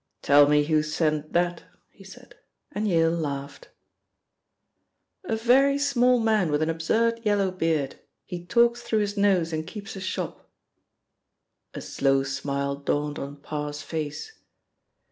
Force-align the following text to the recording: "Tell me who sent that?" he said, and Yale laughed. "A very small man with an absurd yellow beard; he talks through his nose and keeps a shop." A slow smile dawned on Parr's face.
"Tell 0.23 0.47
me 0.49 0.63
who 0.63 0.81
sent 0.81 1.31
that?" 1.33 1.65
he 1.91 2.03
said, 2.03 2.33
and 2.71 2.87
Yale 2.87 3.11
laughed. 3.11 3.69
"A 5.25 5.35
very 5.35 5.77
small 5.77 6.19
man 6.19 6.49
with 6.49 6.63
an 6.63 6.71
absurd 6.71 7.19
yellow 7.23 7.51
beard; 7.51 7.99
he 8.25 8.43
talks 8.43 8.81
through 8.81 8.97
his 9.01 9.15
nose 9.15 9.53
and 9.53 9.67
keeps 9.67 9.95
a 9.95 10.01
shop." 10.01 10.49
A 11.75 11.81
slow 11.81 12.23
smile 12.23 12.77
dawned 12.77 13.19
on 13.19 13.35
Parr's 13.35 13.83
face. 13.83 14.31